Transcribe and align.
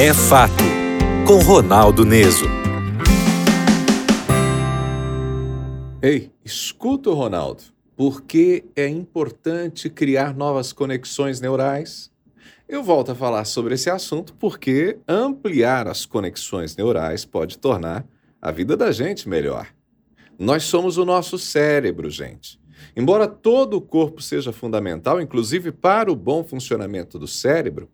É 0.00 0.14
Fato, 0.14 0.62
com 1.26 1.38
Ronaldo 1.42 2.04
Neso. 2.04 2.44
Ei, 6.00 6.30
escuta 6.44 7.10
o 7.10 7.14
Ronaldo. 7.14 7.64
Por 7.96 8.22
que 8.22 8.64
é 8.76 8.86
importante 8.86 9.90
criar 9.90 10.36
novas 10.36 10.72
conexões 10.72 11.40
neurais? 11.40 12.12
Eu 12.68 12.84
volto 12.84 13.10
a 13.10 13.14
falar 13.16 13.44
sobre 13.44 13.74
esse 13.74 13.90
assunto 13.90 14.34
porque 14.34 15.00
ampliar 15.08 15.88
as 15.88 16.06
conexões 16.06 16.76
neurais 16.76 17.24
pode 17.24 17.58
tornar 17.58 18.06
a 18.40 18.52
vida 18.52 18.76
da 18.76 18.92
gente 18.92 19.28
melhor. 19.28 19.66
Nós 20.38 20.62
somos 20.62 20.96
o 20.96 21.04
nosso 21.04 21.36
cérebro, 21.36 22.08
gente. 22.08 22.60
Embora 22.96 23.28
todo 23.28 23.74
o 23.74 23.80
corpo 23.80 24.20
seja 24.20 24.52
fundamental, 24.52 25.20
inclusive 25.20 25.72
para 25.72 26.10
o 26.10 26.16
bom 26.16 26.42
funcionamento 26.44 27.18
do 27.18 27.26
cérebro, 27.26 27.88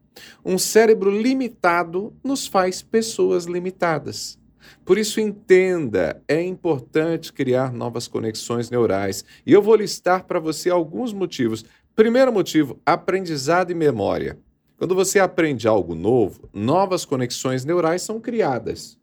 um 0.44 0.58
cérebro 0.58 1.10
limitado 1.10 2.14
nos 2.22 2.46
faz 2.46 2.82
pessoas 2.82 3.44
limitadas. 3.44 4.38
Por 4.84 4.98
isso, 4.98 5.20
entenda, 5.20 6.22
é 6.26 6.42
importante 6.42 7.32
criar 7.32 7.72
novas 7.72 8.08
conexões 8.08 8.70
neurais. 8.70 9.24
E 9.46 9.52
eu 9.52 9.62
vou 9.62 9.76
listar 9.76 10.24
para 10.24 10.40
você 10.40 10.70
alguns 10.70 11.12
motivos. 11.12 11.64
Primeiro 11.94 12.32
motivo: 12.32 12.80
aprendizado 12.84 13.70
e 13.70 13.74
memória. 13.74 14.38
Quando 14.76 14.94
você 14.94 15.18
aprende 15.18 15.68
algo 15.68 15.94
novo, 15.94 16.48
novas 16.52 17.04
conexões 17.04 17.64
neurais 17.64 18.02
são 18.02 18.20
criadas. 18.20 18.98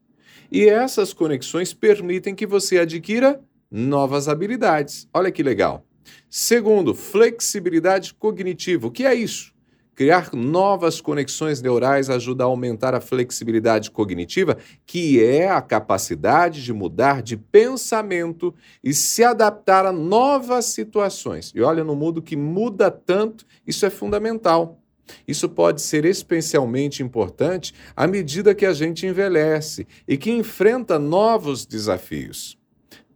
E 0.51 0.67
essas 0.67 1.13
conexões 1.13 1.73
permitem 1.73 2.35
que 2.35 2.45
você 2.45 2.77
adquira 2.77 3.41
novas 3.71 4.27
habilidades. 4.27 5.07
Olha 5.13 5.31
que 5.31 5.41
legal. 5.41 5.85
Segundo, 6.29 6.93
flexibilidade 6.93 8.13
cognitiva. 8.13 8.87
O 8.87 8.91
que 8.91 9.05
é 9.05 9.15
isso? 9.15 9.53
Criar 9.93 10.33
novas 10.33 10.99
conexões 10.99 11.61
neurais 11.61 12.09
ajuda 12.09 12.43
a 12.43 12.47
aumentar 12.47 12.95
a 12.95 13.01
flexibilidade 13.01 13.91
cognitiva, 13.91 14.57
que 14.85 15.23
é 15.23 15.49
a 15.49 15.61
capacidade 15.61 16.63
de 16.63 16.73
mudar 16.73 17.21
de 17.21 17.37
pensamento 17.37 18.53
e 18.83 18.93
se 18.93 19.23
adaptar 19.23 19.85
a 19.85 19.91
novas 19.91 20.65
situações. 20.65 21.51
E 21.53 21.61
olha, 21.61 21.83
no 21.83 21.95
mundo 21.95 22.21
que 22.21 22.35
muda 22.35 22.89
tanto, 22.89 23.45
isso 23.67 23.85
é 23.85 23.89
fundamental. 23.89 24.79
Isso 25.27 25.49
pode 25.49 25.81
ser 25.81 26.05
especialmente 26.05 27.03
importante 27.03 27.73
à 27.95 28.07
medida 28.07 28.55
que 28.55 28.65
a 28.65 28.73
gente 28.73 29.05
envelhece 29.05 29.85
e 30.07 30.17
que 30.17 30.31
enfrenta 30.31 30.97
novos 30.97 31.65
desafios. 31.65 32.60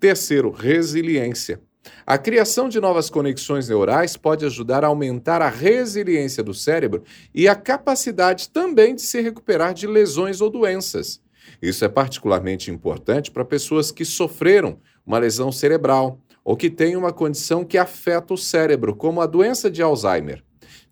Terceiro, 0.06 0.52
resiliência. 0.52 1.60
A 2.06 2.16
criação 2.16 2.70
de 2.70 2.80
novas 2.80 3.10
conexões 3.10 3.68
neurais 3.68 4.16
pode 4.16 4.46
ajudar 4.46 4.84
a 4.84 4.88
aumentar 4.88 5.42
a 5.42 5.50
resiliência 5.50 6.44
do 6.44 6.54
cérebro 6.54 7.02
e 7.34 7.48
a 7.48 7.56
capacidade 7.56 8.50
também 8.50 8.94
de 8.94 9.02
se 9.02 9.20
recuperar 9.20 9.74
de 9.74 9.88
lesões 9.88 10.42
ou 10.42 10.50
doenças. 10.52 11.20
Isso 11.60 11.84
é 11.84 11.90
particularmente 11.90 12.70
importante 12.70 13.32
para 13.32 13.44
pessoas 13.44 13.90
que 13.90 14.06
sofreram 14.06 14.78
uma 15.04 15.18
lesão 15.18 15.52
cerebral 15.52 16.20
ou 16.44 16.56
que 16.56 16.70
têm 16.70 16.96
uma 16.96 17.12
condição 17.12 17.66
que 17.66 17.76
afeta 17.76 18.32
o 18.32 18.38
cérebro, 18.38 18.96
como 18.96 19.22
a 19.22 19.26
doença 19.26 19.72
de 19.72 19.82
Alzheimer. 19.82 20.44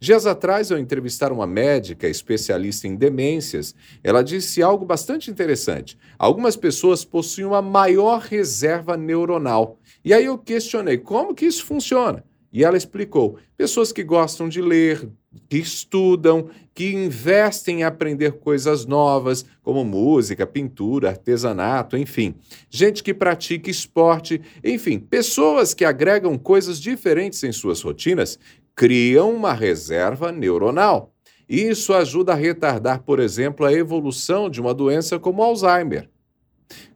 Dias 0.04 0.26
atrás, 0.26 0.70
eu 0.70 0.78
entrevistar 0.78 1.32
uma 1.32 1.48
médica 1.48 2.10
especialista 2.10 2.86
em 2.90 2.94
demências. 2.94 3.74
Ela 4.04 4.22
disse 4.22 4.62
algo 4.62 4.86
bastante 4.86 5.32
interessante. 5.32 5.98
Algumas 6.20 6.58
pessoas 6.58 7.06
possuem 7.06 7.48
uma 7.48 7.62
maior 7.62 8.20
reserva 8.20 8.98
neuronal. 8.98 9.80
E 10.04 10.14
aí 10.14 10.26
eu 10.26 10.38
questionei 10.38 10.98
como 10.98 11.34
que 11.34 11.46
isso 11.46 11.64
funciona. 11.64 12.22
E 12.52 12.66
ela 12.66 12.76
explicou: 12.76 13.38
pessoas 13.56 13.94
que 13.94 14.04
gostam 14.04 14.50
de 14.50 14.62
ler, 14.62 15.10
que 15.50 15.58
estudam, 15.58 16.50
que 16.74 16.94
investem 16.94 17.80
em 17.80 17.84
aprender 17.84 18.34
coisas 18.34 18.86
novas, 18.86 19.46
como 19.62 19.84
música, 19.86 20.48
pintura, 20.48 21.10
artesanato, 21.10 21.96
enfim. 21.98 22.36
Gente 22.70 23.04
que 23.04 23.14
pratica 23.14 23.70
esporte, 23.70 24.42
enfim, 24.64 25.00
pessoas 25.00 25.74
que 25.74 25.86
agregam 25.86 26.38
coisas 26.38 26.80
diferentes 26.80 27.44
em 27.44 27.52
suas 27.52 27.82
rotinas 27.82 28.40
criam 28.76 29.34
uma 29.34 29.54
reserva 29.54 30.32
neuronal. 30.32 31.14
Isso 31.48 31.94
ajuda 31.94 32.32
a 32.32 32.36
retardar, 32.36 33.04
por 33.04 33.20
exemplo, 33.20 33.66
a 33.66 33.74
evolução 33.74 34.50
de 34.50 34.60
uma 34.60 34.74
doença 34.74 35.20
como 35.20 35.44
Alzheimer. 35.44 36.10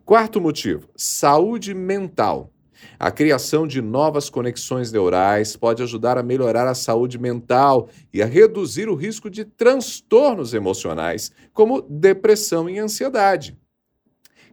Quarto 0.03 0.40
motivo: 0.40 0.90
saúde 0.96 1.74
mental. 1.74 2.52
A 3.00 3.12
criação 3.12 3.68
de 3.68 3.82
novas 3.82 4.30
conexões 4.30 4.92
neurais 4.92 5.56
pode 5.56 5.84
ajudar 5.84 6.18
a 6.18 6.24
melhorar 6.24 6.68
a 6.68 6.76
saúde 6.76 7.18
mental 7.18 7.90
e 8.14 8.22
a 8.22 8.26
reduzir 8.26 8.90
o 8.90 8.96
risco 8.96 9.30
de 9.30 9.46
transtornos 9.46 10.54
emocionais, 10.54 11.32
como 11.54 11.82
depressão 11.82 12.70
e 12.70 12.80
ansiedade. 12.80 13.58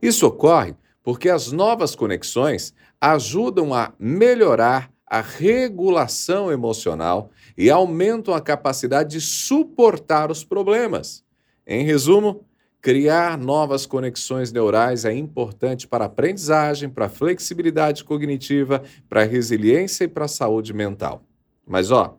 Isso 0.01 0.27
ocorre 0.27 0.75
porque 1.03 1.29
as 1.29 1.53
novas 1.53 1.95
conexões 1.95 2.75
ajudam 3.01 3.75
a 3.75 3.93
melhorar 3.99 4.91
a 5.07 5.21
regulação 5.21 6.51
emocional 6.51 7.31
e 7.57 7.71
aumentam 7.71 8.35
a 8.35 8.41
capacidade 8.41 9.11
de 9.11 9.21
suportar 9.21 10.31
os 10.31 10.43
problemas. 10.43 11.23
Em 11.67 11.85
resumo, 11.85 12.45
criar 12.85 13.39
novas 13.39 13.87
conexões 13.87 14.53
neurais 14.53 15.07
é 15.07 15.13
importante 15.15 15.89
para 15.89 16.05
a 16.05 16.07
aprendizagem, 16.07 16.87
para 16.87 17.07
a 17.07 17.09
flexibilidade 17.09 18.05
cognitiva, 18.05 18.83
para 19.09 19.23
a 19.23 19.25
resiliência 19.25 20.05
e 20.05 20.09
para 20.09 20.27
a 20.27 20.29
saúde 20.29 20.75
mental. 20.75 21.25
Mas 21.67 21.91
ó, 21.91 22.19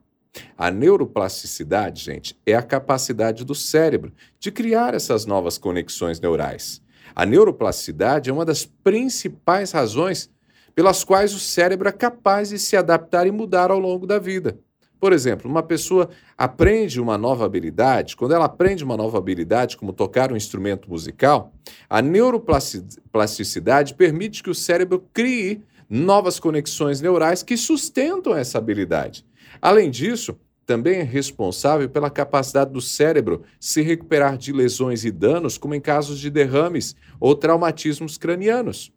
a 0.57 0.71
neuroplasticidade, 0.71 2.03
gente, 2.03 2.35
é 2.43 2.55
a 2.55 2.63
capacidade 2.63 3.45
do 3.45 3.53
cérebro 3.53 4.11
de 4.39 4.51
criar 4.51 4.95
essas 4.95 5.23
novas 5.27 5.59
conexões 5.59 6.19
neurais. 6.19 6.81
A 7.13 7.27
neuroplasticidade 7.27 8.31
é 8.31 8.33
uma 8.33 8.43
das 8.43 8.65
principais 8.65 9.71
razões 9.71 10.31
pelas 10.73 11.03
quais 11.03 11.35
o 11.35 11.39
cérebro 11.39 11.87
é 11.87 11.91
capaz 11.91 12.49
de 12.49 12.57
se 12.57 12.75
adaptar 12.75 13.27
e 13.27 13.31
mudar 13.31 13.69
ao 13.69 13.77
longo 13.77 14.07
da 14.07 14.17
vida. 14.17 14.57
Por 14.99 15.13
exemplo, 15.13 15.49
uma 15.49 15.61
pessoa 15.61 16.09
aprende 16.37 16.99
uma 16.99 17.17
nova 17.17 17.45
habilidade, 17.45 18.15
quando 18.15 18.33
ela 18.33 18.45
aprende 18.45 18.83
uma 18.83 18.97
nova 18.97 19.17
habilidade, 19.17 19.77
como 19.77 19.93
tocar 19.93 20.31
um 20.31 20.35
instrumento 20.35 20.89
musical, 20.89 21.53
a 21.89 22.01
neuroplasticidade 22.01 23.93
permite 23.93 24.41
que 24.41 24.49
o 24.49 24.55
cérebro 24.55 25.05
crie 25.13 25.61
novas 25.89 26.39
conexões 26.39 27.01
neurais 27.01 27.43
que 27.43 27.57
sustentam 27.57 28.35
essa 28.35 28.57
habilidade. 28.57 29.25
Além 29.61 29.91
disso, 29.91 30.37
também 30.65 30.99
é 30.99 31.03
responsável 31.03 31.87
pela 31.87 32.09
capacidade 32.09 32.71
do 32.71 32.81
cérebro 32.81 33.43
se 33.59 33.81
recuperar 33.83 34.35
de 34.37 34.51
lesões 34.51 35.05
e 35.05 35.11
danos, 35.11 35.59
como 35.59 35.75
em 35.75 35.81
casos 35.81 36.19
de 36.19 36.31
derrames 36.31 36.95
ou 37.19 37.35
traumatismos 37.35 38.17
cranianos. 38.17 38.91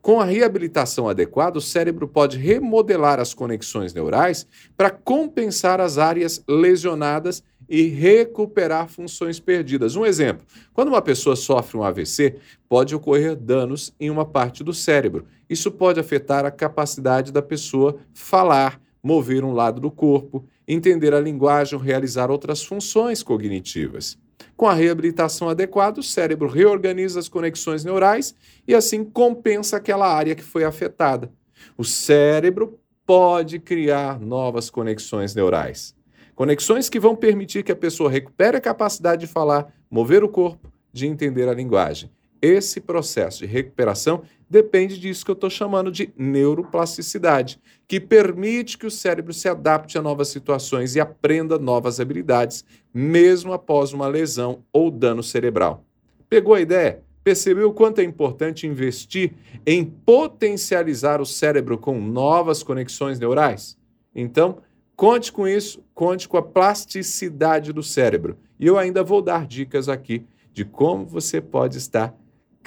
Com 0.00 0.20
a 0.20 0.24
reabilitação 0.24 1.08
adequada, 1.08 1.58
o 1.58 1.62
cérebro 1.62 2.06
pode 2.06 2.38
remodelar 2.38 3.18
as 3.18 3.34
conexões 3.34 3.92
neurais 3.92 4.46
para 4.76 4.90
compensar 4.90 5.80
as 5.80 5.98
áreas 5.98 6.42
lesionadas 6.48 7.42
e 7.68 7.82
recuperar 7.82 8.88
funções 8.88 9.38
perdidas. 9.38 9.96
Um 9.96 10.06
exemplo: 10.06 10.46
quando 10.72 10.88
uma 10.88 11.02
pessoa 11.02 11.36
sofre 11.36 11.76
um 11.76 11.82
AVC, 11.82 12.36
pode 12.68 12.94
ocorrer 12.94 13.36
danos 13.36 13.92
em 14.00 14.08
uma 14.08 14.24
parte 14.24 14.64
do 14.64 14.72
cérebro. 14.72 15.26
Isso 15.50 15.70
pode 15.70 16.00
afetar 16.00 16.44
a 16.46 16.50
capacidade 16.50 17.32
da 17.32 17.42
pessoa 17.42 17.98
falar, 18.14 18.80
mover 19.02 19.44
um 19.44 19.52
lado 19.52 19.80
do 19.80 19.90
corpo, 19.90 20.44
entender 20.66 21.12
a 21.12 21.20
linguagem 21.20 21.76
ou 21.76 21.84
realizar 21.84 22.30
outras 22.30 22.62
funções 22.62 23.22
cognitivas. 23.22 24.16
Com 24.58 24.66
a 24.66 24.74
reabilitação 24.74 25.48
adequada, 25.48 26.00
o 26.00 26.02
cérebro 26.02 26.48
reorganiza 26.48 27.20
as 27.20 27.28
conexões 27.28 27.84
neurais 27.84 28.34
e 28.66 28.74
assim 28.74 29.04
compensa 29.04 29.76
aquela 29.76 30.12
área 30.12 30.34
que 30.34 30.42
foi 30.42 30.64
afetada. 30.64 31.32
O 31.76 31.84
cérebro 31.84 32.76
pode 33.06 33.60
criar 33.60 34.18
novas 34.18 34.68
conexões 34.68 35.32
neurais. 35.32 35.94
Conexões 36.34 36.88
que 36.88 36.98
vão 36.98 37.14
permitir 37.14 37.62
que 37.62 37.70
a 37.70 37.76
pessoa 37.76 38.10
recupere 38.10 38.56
a 38.56 38.60
capacidade 38.60 39.20
de 39.20 39.32
falar, 39.32 39.72
mover 39.88 40.24
o 40.24 40.28
corpo, 40.28 40.68
de 40.92 41.06
entender 41.06 41.48
a 41.48 41.54
linguagem. 41.54 42.10
Esse 42.40 42.80
processo 42.80 43.40
de 43.40 43.46
recuperação 43.46 44.22
depende 44.48 44.98
disso 44.98 45.24
que 45.24 45.30
eu 45.30 45.34
estou 45.34 45.50
chamando 45.50 45.90
de 45.90 46.12
neuroplasticidade, 46.16 47.60
que 47.86 48.00
permite 48.00 48.78
que 48.78 48.86
o 48.86 48.90
cérebro 48.90 49.32
se 49.32 49.48
adapte 49.48 49.98
a 49.98 50.02
novas 50.02 50.28
situações 50.28 50.94
e 50.94 51.00
aprenda 51.00 51.58
novas 51.58 52.00
habilidades, 52.00 52.64
mesmo 52.94 53.52
após 53.52 53.92
uma 53.92 54.06
lesão 54.06 54.62
ou 54.72 54.90
dano 54.90 55.22
cerebral. 55.22 55.84
Pegou 56.28 56.54
a 56.54 56.60
ideia? 56.60 57.02
Percebeu 57.24 57.68
o 57.68 57.74
quanto 57.74 58.00
é 58.00 58.04
importante 58.04 58.66
investir 58.66 59.32
em 59.66 59.84
potencializar 59.84 61.20
o 61.20 61.26
cérebro 61.26 61.76
com 61.76 62.00
novas 62.00 62.62
conexões 62.62 63.18
neurais? 63.18 63.76
Então, 64.14 64.58
conte 64.96 65.30
com 65.30 65.46
isso, 65.46 65.84
conte 65.92 66.28
com 66.28 66.36
a 66.36 66.42
plasticidade 66.42 67.72
do 67.72 67.82
cérebro. 67.82 68.38
E 68.58 68.66
eu 68.66 68.78
ainda 68.78 69.02
vou 69.02 69.20
dar 69.20 69.46
dicas 69.46 69.88
aqui 69.88 70.24
de 70.52 70.64
como 70.64 71.04
você 71.04 71.40
pode 71.40 71.76
estar 71.78 72.17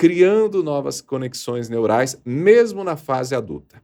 criando 0.02 0.64
novas 0.64 1.00
conexões 1.00 1.70
neurais, 1.70 2.20
mesmo 2.26 2.84
na 2.84 2.98
fase 2.98 3.36
adulta. 3.36 3.80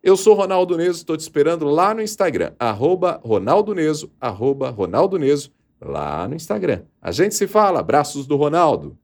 Eu 0.00 0.16
sou 0.16 0.32
Ronaldo 0.32 0.76
Neso, 0.76 0.98
estou 0.98 1.16
te 1.16 1.22
esperando 1.22 1.66
lá 1.66 1.92
no 1.92 2.00
Instagram, 2.00 2.52
arroba 2.56 3.20
Ronaldo 3.24 3.74
Neso, 3.74 4.08
arroba 4.20 4.70
Ronaldo 4.70 5.18
Neso, 5.18 5.50
lá 5.80 6.28
no 6.28 6.36
Instagram. 6.36 6.82
A 7.02 7.10
gente 7.10 7.34
se 7.34 7.48
fala. 7.48 7.80
Abraços 7.80 8.28
do 8.28 8.36
Ronaldo. 8.36 8.96